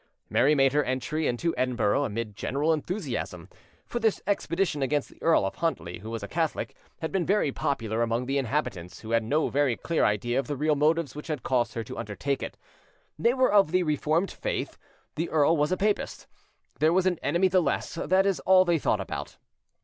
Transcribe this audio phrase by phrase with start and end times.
[0.31, 3.47] Mary made her entry into Edinburgh amid general enthusiasm;
[3.85, 7.51] for this expedition against the Earl of Huntly, who was a Catholic, had been very
[7.51, 11.27] popular among the inhabitants, who had no very clear idea of the real motives which
[11.27, 12.57] had caused her to undertake it:
[13.19, 14.75] They were of the Reformed faith,
[15.17, 16.25] the earl was a papist,
[16.79, 19.37] there was an enemy the less; that is all they thought about.